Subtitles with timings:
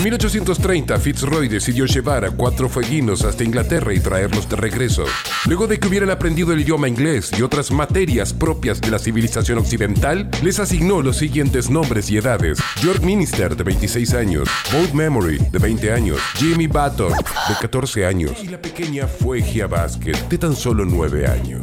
[0.00, 5.04] En 1830, Fitzroy decidió llevar a cuatro fueguinos hasta Inglaterra y traerlos de regreso.
[5.44, 9.58] Luego de que hubieran aprendido el idioma inglés y otras materias propias de la civilización
[9.58, 12.60] occidental, les asignó los siguientes nombres y edades.
[12.76, 18.42] George Minister, de 26 años, Bold Memory, de 20 años, Jimmy Button, de 14 años,
[18.42, 21.60] y la pequeña Fuegia Basket, de tan solo 9 años.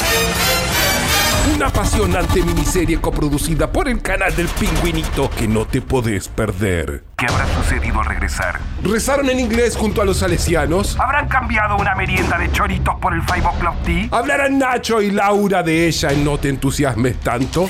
[1.55, 7.03] Una apasionante miniserie coproducida por el canal del pingüinito que no te podés perder.
[7.17, 8.59] ¿Qué habrá sucedido al regresar?
[8.83, 10.99] ¿Rezaron en inglés junto a los salesianos?
[10.99, 14.07] ¿Habrán cambiado una merienda de choritos por el Five O'Clock Tea?
[14.11, 17.69] ¿Hablarán Nacho y Laura de ella en No te entusiasmes tanto?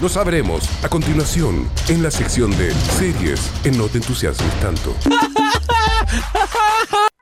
[0.00, 4.94] Lo sabremos a continuación en la sección de series en No te entusiasmes tanto.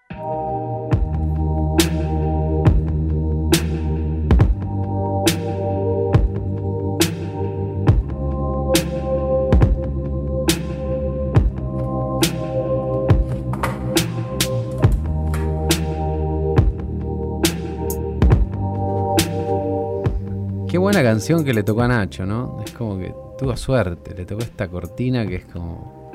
[20.74, 22.60] Qué buena canción que le tocó a Nacho, ¿no?
[22.66, 26.10] Es como que tuvo suerte, le tocó esta cortina que es como...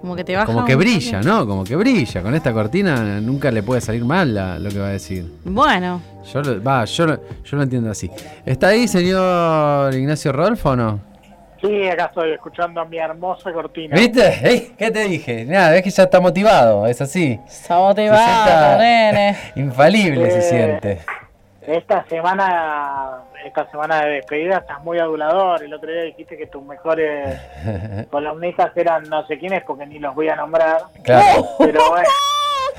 [0.00, 0.46] Como que te baja.
[0.46, 1.20] Como que brilla.
[1.20, 1.46] ¿no?
[1.46, 2.22] Como que brilla.
[2.22, 5.30] Con esta cortina nunca le puede salir mal la- lo que va a decir.
[5.44, 6.00] Bueno,
[6.32, 8.10] Yo lo, va, yo lo, yo lo entiendo así.
[8.46, 11.00] ¿Está ahí, señor Ignacio Rodolfo o no?
[11.60, 13.94] Sí, acá estoy escuchando mi hermosa cortina.
[13.94, 14.26] ¿Viste?
[14.42, 14.72] ¿Eh?
[14.78, 15.44] ¿Qué te dije?
[15.44, 17.38] Nada, es que ya está motivado, es así.
[17.46, 19.36] está motivado, Se nene.
[19.56, 21.00] Infalible se Eh, siente.
[21.60, 23.07] Esta semana,
[23.48, 25.62] esta semana de despedida estás muy adulador.
[25.62, 27.38] El otro día dijiste que tus mejores
[28.10, 30.82] columnistas eran no sé quiénes porque ni los voy a nombrar.
[31.02, 31.46] Claro.
[31.58, 32.08] Pero bueno,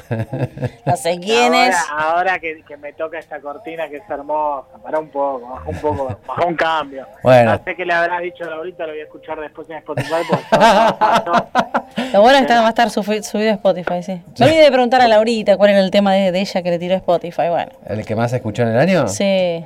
[0.86, 1.76] No sé quién es.
[1.92, 5.70] ahora, ahora que, que me toca esta cortina que es hermosa, para un poco, baja
[5.70, 7.06] un poco, baja un cambio.
[7.22, 7.52] Bueno.
[7.52, 10.14] No sé qué le habrás dicho ahorita, lo voy a escuchar después en Spotify.
[12.14, 14.22] Lo bueno es que está- va a estar subido a Spotify, sí.
[14.40, 16.80] Me olvidé de preguntar a Laurita cuál era el tema de, de ella que le
[16.80, 17.50] tiró a Spotify.
[17.50, 19.08] Bueno, ¿El que más escuchó en el año?
[19.08, 19.64] sí.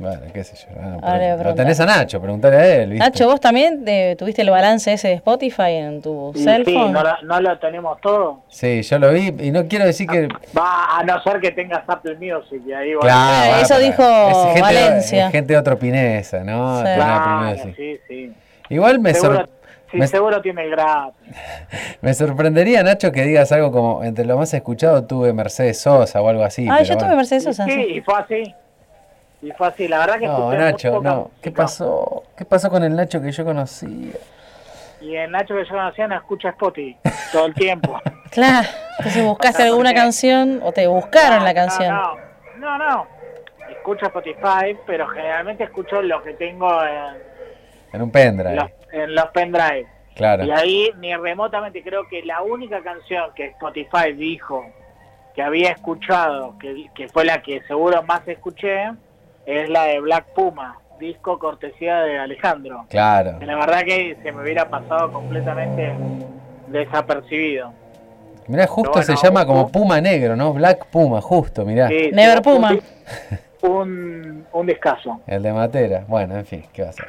[0.00, 0.74] Bueno, qué sé yo.
[0.74, 3.04] Bueno, Ahora pero- lo tenés a Nacho, preguntale a él, ¿viste?
[3.04, 6.72] Nacho, ¿vos también eh, tuviste el balance ese de Spotify en tu Y cell sí,
[6.72, 6.90] phone?
[6.92, 8.40] no, lo- no lo tenemos todo.
[8.48, 10.26] Sí, yo lo vi y no quiero decir que...
[10.58, 12.92] Va a no ser que tengas Apple Music y ahí.
[12.98, 15.26] Claro, Eh, eso dijo es gente, Valencia.
[15.26, 16.78] es gente de otro Pinesa, ¿no?
[16.78, 16.84] Sí.
[16.84, 17.74] Claro, Apple Music.
[17.76, 18.32] sí, sí.
[18.70, 19.48] Igual me, Seguro, sor-
[19.90, 21.12] sí, me, seguro tiene el gratis.
[22.00, 26.28] me sorprendería, Nacho, que digas algo como entre lo más escuchado tuve Mercedes Sosa o
[26.30, 26.66] algo así.
[26.70, 27.16] Ah, pero yo tuve.
[27.16, 27.66] Mercedes Sosa.
[27.66, 27.80] Sí, sí.
[27.96, 28.54] y fue así.
[29.42, 29.88] Y fue así.
[29.88, 31.30] La verdad que No, Nacho, no.
[31.42, 32.24] ¿Qué pasó?
[32.36, 34.12] ¿Qué pasó con el Nacho que yo conocía?
[35.00, 36.96] Y el Nacho que yo conocía no escucha Spotify
[37.32, 37.98] todo el tiempo.
[38.30, 38.68] Claro.
[38.98, 41.92] Entonces buscaste alguna canción o te buscaron la canción.
[41.96, 42.14] No,
[42.58, 42.88] no, no.
[42.88, 43.06] no.
[43.68, 47.16] Escucho Spotify, pero generalmente escucho lo que tengo en
[47.92, 48.54] En un pendrive.
[48.54, 49.88] los, en los pendrive.
[50.14, 50.44] Claro.
[50.44, 54.64] Y ahí ni remotamente creo que la única canción que Spotify dijo
[55.34, 58.92] que había escuchado, que, que fue la que seguro más escuché,
[59.50, 62.84] es la de Black Puma, disco cortesía de Alejandro.
[62.88, 63.38] Claro.
[63.38, 65.92] Que la verdad que se me hubiera pasado completamente
[66.68, 67.72] desapercibido.
[68.46, 70.52] Mirá, justo se llama como Puma Negro, ¿no?
[70.52, 71.88] Black Puma, justo, mirá.
[71.88, 72.78] Sí, Never sí, Puma.
[73.62, 75.20] Un, un descaso.
[75.26, 76.04] El de Matera.
[76.08, 77.06] Bueno, en fin, ¿qué va a ser?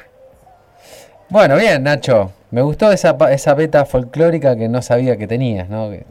[1.28, 2.30] Bueno, bien, Nacho.
[2.50, 5.90] Me gustó esa, pa- esa beta folclórica que no sabía que tenías, ¿no?
[5.90, 6.04] Que-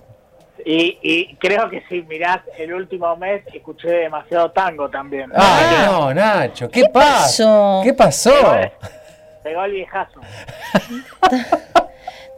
[0.66, 5.32] Y, y creo que si mirás el último mes, escuché demasiado tango también.
[5.36, 6.70] ¡Ah, no, Nacho!
[6.70, 7.82] ¿Qué, pasó?
[7.84, 8.32] ¿Qué pasó?
[8.32, 8.72] Pegó,
[9.44, 10.20] pegó el viejazo.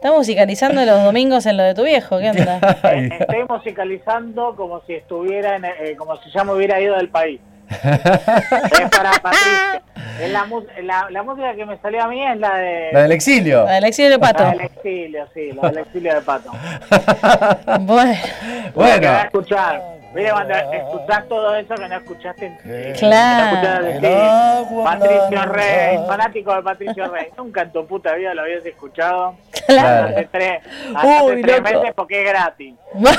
[0.04, 2.58] Estás musicalizando los domingos en lo de tu viejo, ¿qué onda?
[2.92, 7.40] Estoy musicalizando como si estuviera, en, eh, como si ya me hubiera ido del país.
[7.70, 9.82] es para Patricia.
[10.20, 10.46] Es la,
[10.82, 12.90] la, la música que me salió a mí es la de...
[12.92, 13.64] La del exilio.
[13.64, 14.44] La del exilio de la Pato.
[14.44, 16.50] del exilio, sí, la del exilio de Pato.
[17.80, 19.82] Bueno, Que Bueno, a escuchar.
[20.14, 23.44] Mira, cuando escuchás todo eso que no escuchaste en, Claro.
[23.44, 25.52] no escuchaste El decir, Patricio.
[25.52, 27.26] Rey, fanático de Patricio Rey.
[27.36, 29.34] Nunca en tu puta vida lo habías escuchado.
[29.66, 30.08] claro.
[30.08, 30.62] Hace tres,
[30.94, 31.68] hace Uy, tres loco.
[31.72, 32.74] meses porque es gratis.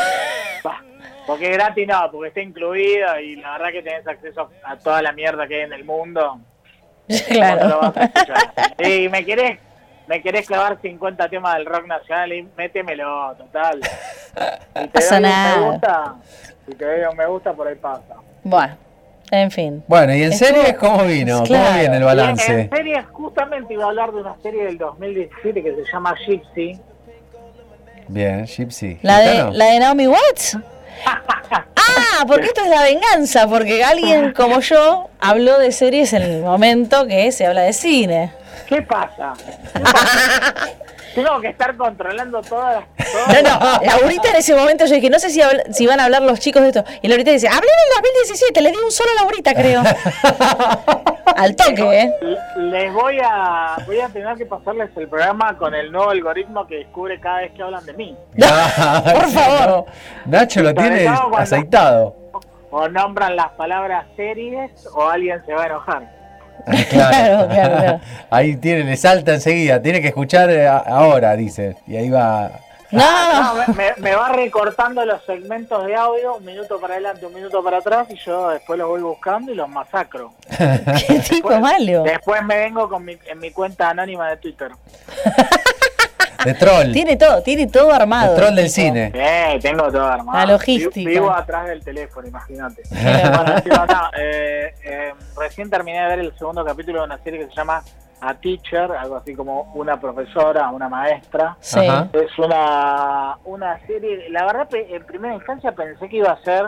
[1.26, 5.12] Porque gratis no, porque está incluido y la verdad que tenés acceso a toda la
[5.12, 6.40] mierda que hay en el mundo.
[7.08, 7.80] ¿Cómo no lo Claro.
[7.82, 8.38] vas a escuchar?
[8.88, 9.60] Y me querés,
[10.08, 13.82] me querés clavar 50 temas del rock nacional y métemelo, total.
[14.36, 15.58] Si te Pasa doy nada.
[15.58, 16.16] me gusta,
[16.68, 18.16] si te doy un me gusta, por ahí pasa.
[18.44, 18.76] Bueno,
[19.32, 19.82] en fin.
[19.88, 21.38] bueno, ¿y en series cómo vino?
[21.48, 22.62] ¿Cómo viene el balance?
[22.62, 26.78] En serie, justamente iba a hablar de una serie del 2017 que se llama Gypsy.
[28.10, 29.00] Bien, Gypsy.
[29.02, 30.58] ¿La de, la de Naomi Watts?
[31.06, 36.42] Ah, porque esto es la venganza, porque alguien como yo habló de series en el
[36.42, 38.32] momento que se habla de cine.
[38.68, 39.34] ¿Qué pasa?
[41.16, 43.44] Tengo que estar controlando todas las.
[43.44, 46.06] No, no, Laurita en ese momento yo dije, no sé si, habl- si van a
[46.06, 46.84] hablar los chicos de esto.
[47.02, 49.82] Y Laurita dice, hablé del 2017, le di un solo a Laurita, creo.
[51.38, 52.12] Al toque, ¿eh?
[52.58, 56.76] Les voy a voy a tener que pasarles el programa con el nuevo algoritmo que
[56.78, 58.16] descubre cada vez que hablan de mí.
[58.36, 59.86] Por favor.
[60.26, 61.08] Nacho lo tiene
[61.38, 62.16] aceitado.
[62.72, 66.25] O nombran las palabras series o alguien se va a enojar.
[66.90, 68.00] Claro, claro, claro.
[68.30, 69.82] Ahí tiene, le salta enseguida.
[69.82, 71.78] Tiene que escuchar eh, ahora, dice.
[71.88, 72.52] Y ahí va.
[72.92, 77.26] No, No, me, me- me va recortando los segmentos de audio, un minuto para adelante,
[77.26, 80.34] un minuto para atrás, y yo después los voy buscando y los masacro.
[81.08, 82.04] qué tipo malo.
[82.04, 84.72] Después me vengo con mi, en mi cuenta anónima de Twitter.
[86.46, 86.92] De troll.
[86.94, 88.36] Tiene todo, tiene todo De armado.
[88.36, 89.12] troll del cine.
[89.14, 90.38] Eh, tengo todo armado.
[90.38, 90.94] La logística.
[90.96, 92.84] Vi- Vivo atrás del teléfono, imagínate.
[92.92, 97.18] Bueno, sí, no, no, eh, eh, recién terminé de ver el segundo capítulo de una
[97.24, 97.82] serie que se llama
[98.22, 101.58] A Teacher, algo así como una profesora, una maestra.
[101.60, 101.80] Sí.
[101.80, 102.08] Ajá.
[102.14, 106.66] Es una, una serie, la verdad en primera instancia pensé que iba a ser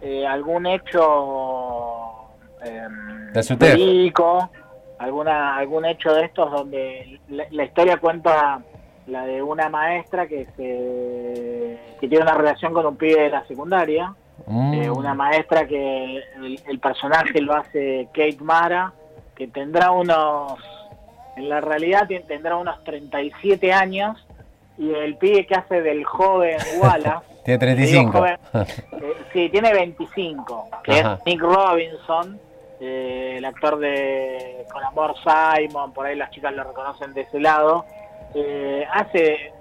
[0.00, 2.28] eh, algún hecho
[2.62, 4.50] De verídico,
[4.98, 8.60] alguna, algún hecho de estos donde la, la historia cuenta
[9.08, 13.44] la de una maestra que se que tiene una relación con un pibe de la
[13.46, 14.14] secundaria,
[14.46, 14.72] Mm.
[14.74, 18.92] eh, una maestra que el, el personaje lo hace Kate Mara,
[19.34, 20.54] que tendrá unos,
[21.36, 24.24] en la realidad tendrá unos 37 años,
[24.78, 28.12] y el pibe que hace del joven Wallace, Tiene digo 35.
[28.12, 31.14] joven, eh, sí, tiene 25, que Ajá.
[31.14, 32.38] es Nick Robinson,
[32.80, 37.40] eh, el actor de Con Amor Simon, por ahí las chicas lo reconocen de ese
[37.40, 37.84] lado,
[38.34, 39.52] eh, hace,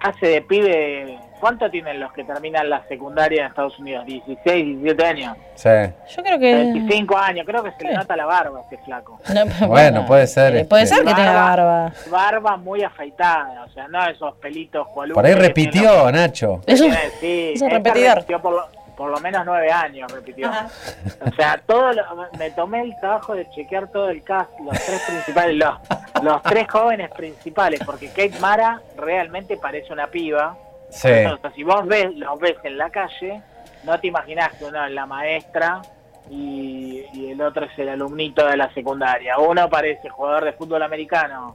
[0.00, 4.04] hace de pibe, ¿cuánto tienen los que terminan la secundaria en Estados Unidos?
[4.06, 4.44] 16,
[4.82, 5.68] 17 años, Sí.
[6.16, 6.54] Yo creo que.
[6.54, 9.18] 25 años, creo que se le nota la barba a este flaco.
[9.34, 11.92] No, Bueno, puede ser, eh, este, Puede ser que tenga barba.
[12.10, 16.60] Barba muy afeitada, o sea, no esos pelitos cualudos Por ahí repitió, Nacho.
[16.66, 18.14] Es un, tiene- sí, es un esta repetidor.
[18.16, 20.50] repitió por, lo, por lo menos nueve años, repitió.
[20.50, 22.02] O sea, todo lo-
[22.36, 26.66] me tomé el trabajo de chequear todo el cast, los tres principales, los, los tres
[26.68, 30.56] jóvenes principales, porque Kate Mara realmente parece una piba.
[30.90, 31.08] Sí.
[31.54, 33.40] Si vos ves, los ves en la calle,
[33.84, 35.80] no te imaginás que uno es la maestra
[36.28, 39.38] y, y el otro es el alumnito de la secundaria.
[39.38, 41.54] Uno parece jugador de fútbol americano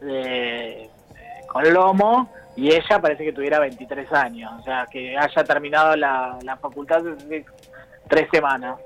[0.00, 0.88] de-
[1.48, 6.38] con lomo y ella parece que tuviera 23 años, o sea, que haya terminado la,
[6.42, 7.44] la facultad hace
[8.08, 8.78] tres semanas,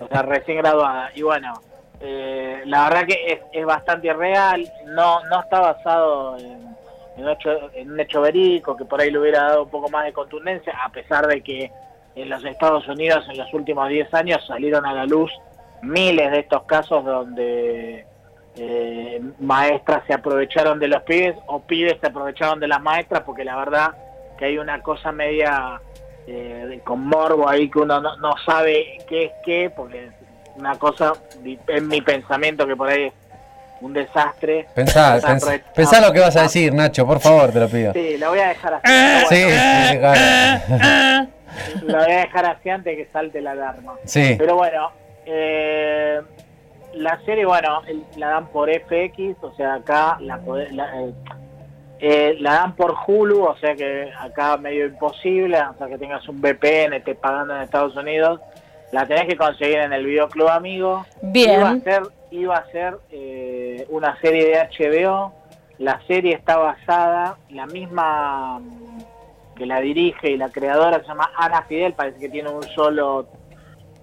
[0.00, 1.10] o sea, recién graduada.
[1.14, 1.52] Y bueno,
[2.00, 6.66] eh, la verdad que es, es bastante real, no, no está basado en,
[7.16, 10.04] en, hecho- en un hecho verídico que por ahí le hubiera dado un poco más
[10.04, 11.70] de contundencia, a pesar de que
[12.16, 15.30] en los Estados Unidos en los últimos 10 años salieron a la luz
[15.82, 18.06] miles de estos casos donde
[18.58, 23.44] eh, maestras se aprovecharon de los pibes o pibes se aprovecharon de las maestras porque
[23.44, 23.90] la verdad
[24.38, 25.80] que hay una cosa media
[26.26, 30.12] eh, de- con morbo ahí que uno no, no sabe qué es qué porque es
[30.56, 31.12] una cosa
[31.42, 33.12] di- en mi pensamiento que por ahí es
[33.82, 35.18] un desastre Pensá,
[35.74, 37.92] pensá, lo que vas a decir, Nacho, por favor, te lo pido.
[37.92, 41.28] sí lo voy a dejar así Sí, Bueno, sí, claro.
[41.82, 44.34] lo voy a dejar así antes de que salte la alarma Sí.
[44.38, 44.90] Pero bueno,
[45.26, 46.20] eh,
[46.96, 47.82] la serie, bueno,
[48.16, 50.40] la dan por FX, o sea, acá la,
[50.72, 51.14] la, eh,
[51.98, 56.26] eh, la dan por Hulu, o sea que acá medio imposible, o sea que tengas
[56.28, 58.40] un VPN, estés pagando en Estados Unidos,
[58.92, 61.04] la tenés que conseguir en el videoclub amigo.
[61.22, 61.60] Bien.
[61.60, 65.32] Iba a ser, iba a ser eh, una serie de HBO,
[65.78, 68.60] la serie está basada, la misma
[69.56, 73.26] que la dirige y la creadora se llama Ana Fidel, parece que tiene un solo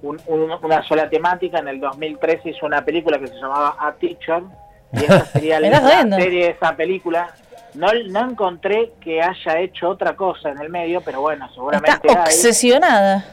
[0.04, 1.58] un- un- una sola temática.
[1.60, 4.44] En el 2013 hizo una película que se llamaba A Teacher
[4.92, 7.30] y esa sería la, serie de esa película.
[7.74, 12.08] No, no encontré que haya hecho otra cosa en el medio, pero bueno, Está seguramente
[12.12, 12.16] hay.
[12.18, 13.26] obsesionada.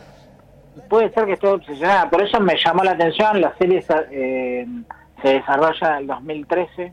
[0.88, 3.38] Puede ser que esté obsesionada, por eso me llamó la atención.
[3.40, 4.66] La serie eh,
[5.20, 6.92] se desarrolla en el 2013.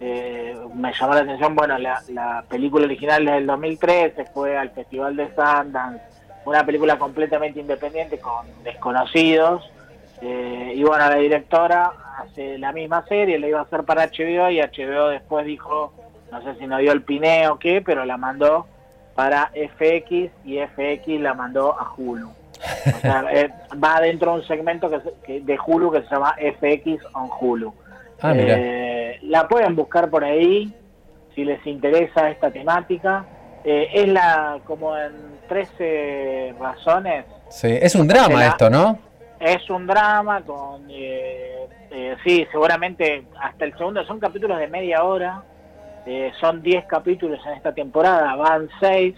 [0.00, 4.70] Eh, me llamó la atención, bueno, la, la película original es del 2013, fue al
[4.70, 6.02] Festival de Sundance,
[6.46, 9.68] una película completamente independiente con desconocidos.
[10.22, 14.48] Eh, y bueno, la directora hace la misma serie, la iba a hacer para HBO
[14.50, 15.92] y HBO después dijo,
[16.32, 18.66] no sé si no dio el pineo o qué, pero la mandó
[19.14, 22.28] para FX y FX la mandó a Hulu.
[22.30, 23.50] O sea, eh,
[23.82, 27.74] va dentro de un segmento que, que- de Hulu que se llama FX on Hulu.
[28.22, 28.32] Ah.
[28.34, 30.72] Eh, la pueden buscar por ahí
[31.34, 33.26] si les interesa esta temática.
[33.68, 35.12] Eh, es la como en
[35.48, 37.24] 13 razones.
[37.50, 38.98] Sí, es un drama la- esto, ¿no?
[39.40, 45.02] Es un drama con, eh, eh, sí, seguramente hasta el segundo son capítulos de media
[45.02, 45.42] hora.
[46.06, 49.14] Eh, son 10 capítulos en esta temporada, van 6.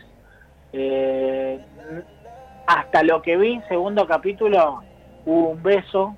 [2.67, 4.83] hasta lo que vi, segundo capítulo,
[5.25, 6.15] hubo un beso,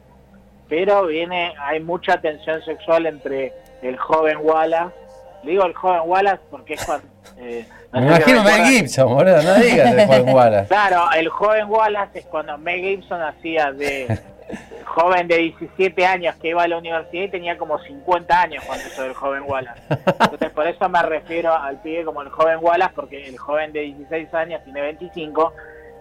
[0.69, 4.95] pero viene, hay mucha tensión sexual entre el joven Wallace.
[5.43, 7.07] Digo el joven Wallace porque es cuando...
[7.39, 10.69] eh, no Me imagino Mel Gibson, boludo, no digas de Juan Wallace.
[10.69, 14.19] Claro, el joven Wallace es cuando Mel Gibson hacía de
[14.85, 18.85] joven de 17 años que iba a la universidad y tenía como 50 años cuando
[18.87, 19.81] hizo el joven Wallace.
[19.89, 23.81] Entonces por eso me refiero al pibe como el joven Wallace, porque el joven de
[23.81, 25.53] 16 años tiene 25,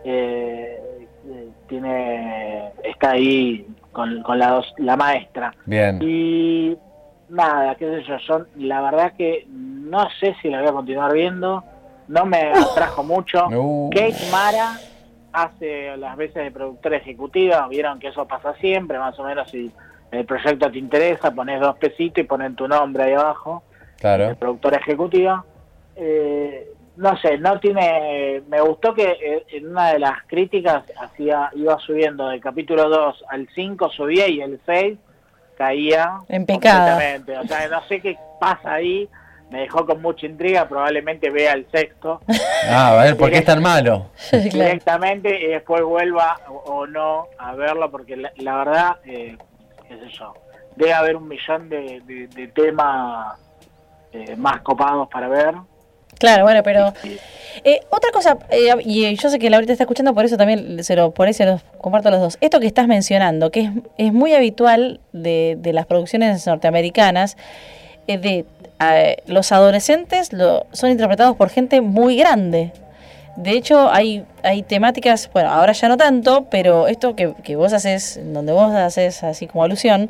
[0.05, 0.79] eh,
[1.27, 5.53] eh, tiene está ahí con, con la, dos- la maestra.
[5.65, 6.00] Bien.
[6.01, 6.75] Y
[7.29, 11.13] nada, qué sé yo, yo la verdad que no sé si la voy a continuar
[11.13, 11.63] viendo,
[12.07, 13.48] no me atrajo mucho.
[13.91, 14.74] Kate Mara
[15.31, 19.71] hace las veces de productora ejecutiva, vieron que eso pasa siempre, más o menos si
[20.12, 23.63] el proyecto te interesa, pones dos pesitos y ponen tu nombre ahí abajo,
[24.00, 24.36] Claro.
[24.36, 25.43] productora ejecutiva.
[25.95, 28.41] Eh, no sé, no tiene.
[28.50, 33.25] Me gustó que eh, en una de las críticas hacía iba subiendo del capítulo 2
[33.29, 34.98] al 5, subía y el 6
[35.59, 36.13] caía.
[36.29, 36.93] En picada.
[36.93, 37.37] completamente.
[37.37, 39.07] O sea, no sé qué pasa ahí.
[39.51, 40.67] Me dejó con mucha intriga.
[40.67, 42.21] Probablemente vea el sexto
[42.69, 44.07] Ah, a ver, ¿por qué es tan malo?
[44.31, 49.37] directamente y después vuelva o, o no a verlo, porque la, la verdad, eh,
[49.87, 50.33] qué sé yo,
[50.75, 53.37] debe haber un millón de, de- de temas
[54.13, 55.55] eh, más copados para ver.
[56.19, 56.93] Claro, bueno, pero
[57.63, 60.95] eh, otra cosa, eh, y yo sé que Laurita está escuchando, por eso también se
[60.95, 62.38] lo, por eso los comparto a los dos.
[62.41, 67.38] Esto que estás mencionando, que es, es muy habitual de, de las producciones norteamericanas,
[68.07, 68.45] eh, de
[68.79, 72.71] eh, los adolescentes lo, son interpretados por gente muy grande.
[73.41, 77.72] De hecho, hay, hay temáticas, bueno, ahora ya no tanto, pero esto que, que vos
[77.72, 80.10] haces, donde vos haces así como alusión,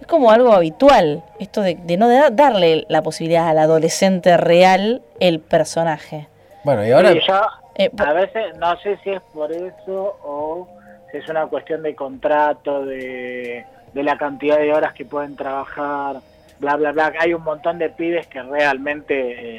[0.00, 5.02] es como algo habitual, esto de, de no da- darle la posibilidad al adolescente real
[5.18, 6.28] el personaje.
[6.62, 7.12] Bueno, y ahora.
[7.12, 7.40] Sí, yo
[7.80, 10.68] Eh, a veces no sé si es por eso o
[11.10, 16.16] si es una cuestión de contrato, de, de la cantidad de horas que pueden trabajar,
[16.60, 17.12] bla, bla, bla.
[17.20, 19.14] Hay un montón de pibes que realmente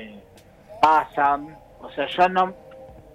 [0.08, 0.16] eh,
[0.82, 1.56] pasan.
[1.82, 2.54] O sea, yo no...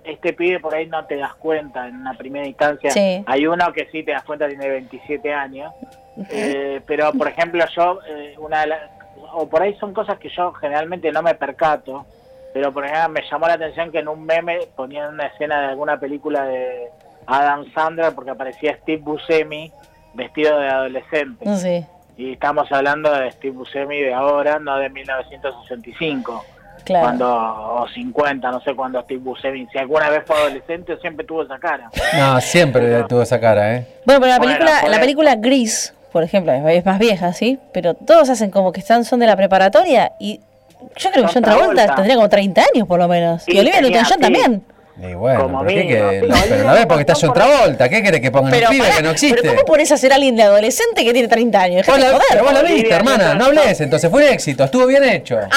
[0.05, 2.91] Este pibe por ahí no te das cuenta en una primera instancia.
[2.91, 3.25] Sí.
[3.27, 5.73] Hay uno que sí te das cuenta, tiene 27 años.
[6.31, 8.81] Eh, pero, por ejemplo, yo, eh, una de las...
[9.33, 12.05] O por ahí son cosas que yo generalmente no me percato.
[12.53, 15.67] Pero, por ejemplo, me llamó la atención que en un meme ponían una escena de
[15.69, 16.89] alguna película de
[17.27, 19.73] Adam Sandler porque aparecía Steve Buscemi
[20.13, 21.45] vestido de adolescente.
[22.17, 26.45] Y estamos hablando de Steve Buscemi de ahora, no de 1965
[26.85, 27.05] claro.
[27.07, 31.43] cuando o 50, no sé cuándo Steve Buscemi, si alguna vez fue adolescente siempre tuvo
[31.43, 31.91] esa cara.
[32.19, 33.87] No, siempre tuvo esa cara, ¿eh?
[34.05, 37.59] Bueno, pero la Bueno, película, la película Gris, por ejemplo, es, más vieja, ¿sí?
[37.73, 40.41] Pero todos hacen como que están, son de la preparatoria y
[40.97, 41.95] yo creo que John Travolta Travolta.
[41.97, 43.43] tendría como 30 años por lo menos.
[43.43, 44.21] Sí, y Olivia tenía, Newton-John sí.
[44.21, 44.62] también.
[44.97, 47.88] Y bueno, Como pero, ¿qué mínimo, que- no, pero no ves porque está John Travolta.
[47.88, 49.41] ¿Qué querés que pongan Pero, un pibe que no existe?
[49.43, 51.87] pero ¿cómo pones a hacer a alguien de adolescente que tiene 30 años?
[51.87, 52.23] Vos la, joder.
[52.31, 55.41] pero vos la viste, hermana, no hables, entonces fue un éxito, estuvo bien hecho.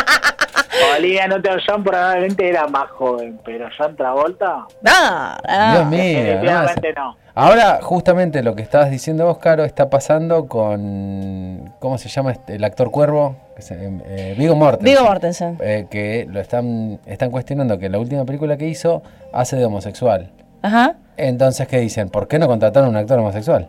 [0.97, 5.73] Olivia Newton-John probablemente era más joven, pero John Travolta Ah, ah.
[5.75, 6.19] Dios mío.
[6.23, 7.15] definitivamente no.
[7.35, 11.71] Ahora, justamente lo que estabas diciendo vos, Caro, está pasando con.
[11.79, 13.35] ¿Cómo se llama este- el actor cuervo?
[13.59, 14.85] Se- eh, Viggo Mortensen.
[14.95, 15.57] Viggo Mortensen.
[15.61, 19.03] Eh, que lo están, están cuestionando que la última película que hizo
[19.33, 20.31] hace de homosexual.
[20.63, 20.95] Ajá.
[21.17, 22.09] Entonces, ¿qué dicen?
[22.09, 23.67] ¿Por qué no contrataron a un actor homosexual?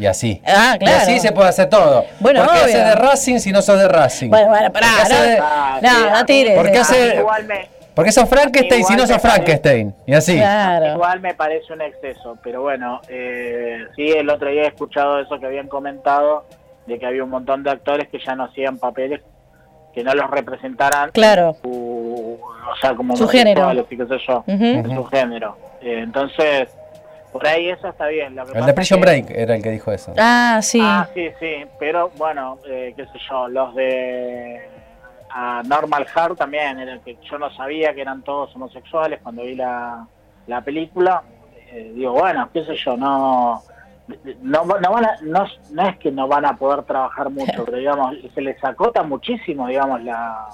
[0.00, 0.40] Y así.
[0.46, 0.96] Ah, claro.
[0.98, 2.04] Y así se puede hacer todo.
[2.20, 4.30] Bueno, ¿Por qué haces de Racing si no sos de Racing?
[4.30, 6.56] Bueno, bueno, pará, ¿Por qué haces no- de- Ah, No, sí, no tires.
[6.56, 6.80] ¿Por qué eh.
[6.80, 9.94] hace- Igual me, ¿Por qué sos Frankenstein si no parece- Frankenstein?
[10.06, 10.36] Y así.
[10.38, 10.86] Claro.
[10.94, 15.38] igual me parece un exceso, pero bueno, eh, sí, el otro día he escuchado eso
[15.38, 16.44] que habían comentado,
[16.86, 19.20] de que había un montón de actores que ya no hacían papeles
[19.92, 21.56] que no los representaran Claro.
[21.62, 23.70] su- o sea, como Su género.
[23.88, 24.64] qué sé yo, Ujú.
[24.64, 25.58] en su género.
[25.82, 26.68] Eh, entonces,
[27.32, 28.34] por ahí eso está bien.
[28.36, 30.12] Lo que El de Prison que- Break era el que dijo eso.
[30.18, 30.80] Ah, sí.
[30.82, 34.68] Ah, sí, sí, pero bueno, eh, qué sé yo, los de
[35.32, 39.54] a Normal Heart también, era que yo no sabía que eran todos homosexuales cuando vi
[39.54, 40.06] la,
[40.48, 41.22] la película.
[41.72, 43.62] Eh, digo, bueno, qué sé yo, no,
[44.42, 47.78] no, no, van a- no, no es que no van a poder trabajar mucho, pero
[47.78, 50.48] digamos, se les acota muchísimo, digamos, la...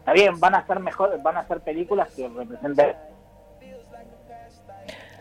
[0.00, 2.94] Está bien, van a hacer mejor, van a hacer películas que representen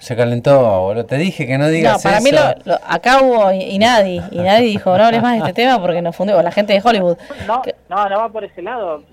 [0.01, 1.05] Se calentó, boludo.
[1.05, 2.23] Te dije que no digas No, para eso.
[2.23, 2.41] mí lo,
[2.73, 5.79] lo- acá hubo y, y nadie, y nadie dijo, no hables más de este tema
[5.79, 7.17] porque nos fundió, la gente de Hollywood.
[7.47, 9.03] No, Que- no, no va por ese lado,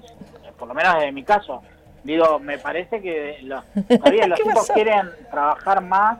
[0.58, 1.62] por lo menos en mi caso.
[2.04, 4.72] Digo, me parece que los, bien, los ¿Qué tipos pasó?
[4.72, 6.18] quieren trabajar más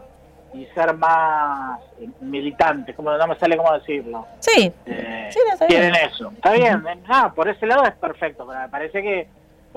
[0.52, 1.78] y ser más
[2.20, 4.26] militantes, como no me sale cómo decirlo.
[4.40, 6.30] Sí, Eh, Sí, no, quieren eso.
[6.34, 9.28] Está bien, no, por ese lado es perfecto, pero me parece que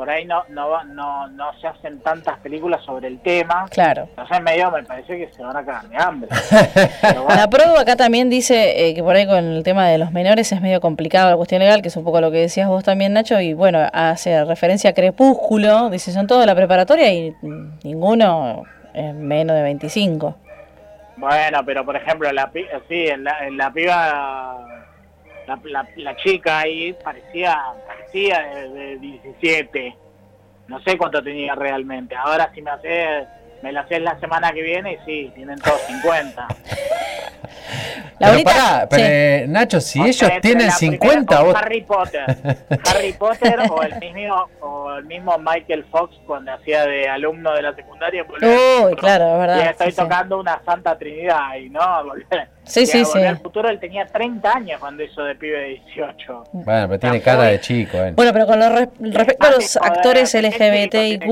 [0.01, 3.67] por ahí no, no, no, no se hacen tantas películas sobre el tema.
[3.69, 4.07] Claro.
[4.09, 6.29] Entonces medio me parece que se van a cagar de hambre.
[7.03, 10.11] Bueno, La Produ acá también dice eh, que por ahí con el tema de los
[10.11, 12.83] menores es medio complicado la cuestión legal, que es un poco lo que decías vos
[12.83, 17.35] también, Nacho, y bueno, hace referencia a Crepúsculo, dice, son todos de la preparatoria y
[17.83, 18.63] ninguno
[18.95, 20.35] es menos de 25.
[21.17, 22.49] bueno, pero por ejemplo, la,
[22.89, 24.80] sí, en la, en la piba,
[25.63, 29.95] la, la, chica ahí parecía, parecía de, de 17.
[30.67, 32.15] No sé cuánto tenía realmente.
[32.15, 33.27] Ahora si me haces,
[33.61, 36.47] me la haces la semana que viene y sí, tienen todos 50.
[38.19, 39.09] Pero Laurita, pará, pero, sí.
[39.11, 41.55] eh, Nacho, si O sea, ellos entre tienen la primera 50, con vos...
[41.55, 42.23] Harry Potter.
[42.89, 47.61] Harry Potter o el mismo o el mismo Michael Fox cuando hacía de alumno de
[47.63, 48.23] la secundaria.
[48.23, 49.57] Uy, claro, es verdad.
[49.65, 50.01] Y estoy sí, sí.
[50.01, 53.23] tocando una santa trinidad y no, Volver- Sí, y sí, sí.
[53.23, 56.43] al futuro él tenía 30 años cuando hizo de pibe de 18.
[56.51, 58.11] Bueno, pero tiene cara de chico, eh.
[58.15, 61.23] Bueno, pero con lo re- respecto a los actores LGBTIQ.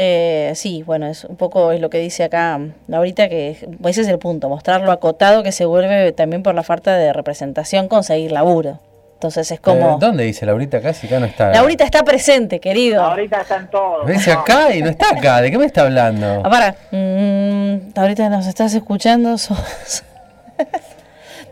[0.00, 4.08] Eh, sí, bueno, es un poco es lo que dice acá Laurita, que ese es
[4.08, 8.78] el punto, mostrarlo acotado que se vuelve también por la falta de representación conseguir laburo.
[9.14, 9.94] Entonces es como...
[9.94, 10.80] Eh, ¿Dónde dice Laurita?
[10.80, 11.50] Casi acá no está.
[11.50, 13.02] Laurita está presente, querido.
[13.02, 14.06] Ahorita están todos.
[14.06, 14.38] Dice ¿no?
[14.40, 15.40] acá y no está acá.
[15.40, 16.42] ¿De qué me está hablando?
[16.44, 16.76] Ah, para.
[16.92, 19.36] Mm, ahorita nos estás escuchando.
[19.38, 20.04] sos-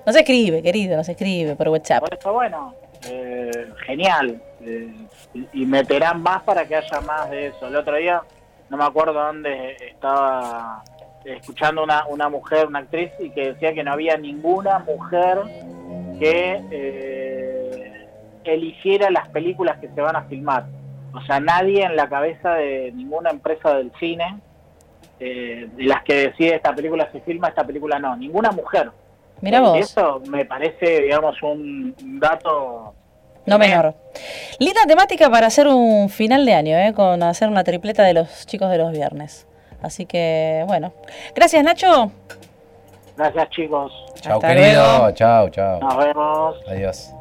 [0.06, 1.98] no se escribe, querido, no se escribe por WhatsApp.
[2.00, 2.72] Por eso, bueno,
[3.10, 3.50] eh,
[3.84, 4.40] genial.
[4.64, 4.88] Eh,
[5.52, 7.66] y meterán más para que haya más de eso.
[7.66, 8.22] El otro día,
[8.68, 10.82] no me acuerdo dónde estaba
[11.24, 15.40] escuchando una, una mujer, una actriz, y que decía que no había ninguna mujer
[16.18, 18.06] que eh,
[18.44, 20.66] eligiera las películas que se van a filmar.
[21.12, 24.38] O sea, nadie en la cabeza de ninguna empresa del cine,
[25.18, 28.16] eh, de las que decide esta película se filma, esta película no.
[28.16, 28.90] Ninguna mujer.
[29.40, 32.94] Mira Y vos, Eso me parece, digamos, un dato.
[33.46, 33.94] No menor.
[34.58, 36.92] Linda temática para hacer un final de año, ¿eh?
[36.94, 39.46] con hacer una tripleta de los chicos de los viernes.
[39.82, 40.92] Así que, bueno.
[41.34, 42.10] Gracias, Nacho.
[43.16, 43.92] Gracias, chicos.
[44.20, 45.10] Chao, querido.
[45.12, 45.80] Chao, chao.
[45.80, 46.56] Nos vemos.
[46.68, 47.12] Adiós.